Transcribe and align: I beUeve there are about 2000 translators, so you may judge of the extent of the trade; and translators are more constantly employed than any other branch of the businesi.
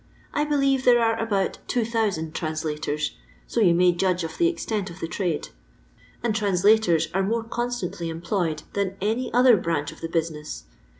I 0.33 0.45
beUeve 0.45 0.83
there 0.83 0.99
are 0.99 1.15
about 1.21 1.59
2000 1.67 2.33
translators, 2.33 3.15
so 3.45 3.59
you 3.61 3.75
may 3.75 3.91
judge 3.91 4.23
of 4.23 4.35
the 4.39 4.47
extent 4.47 4.89
of 4.89 4.99
the 4.99 5.07
trade; 5.07 5.49
and 6.23 6.33
translators 6.35 7.09
are 7.13 7.21
more 7.21 7.43
constantly 7.43 8.09
employed 8.09 8.63
than 8.73 8.97
any 8.99 9.31
other 9.31 9.55
branch 9.57 9.91
of 9.91 10.01
the 10.01 10.09
businesi. 10.09 10.63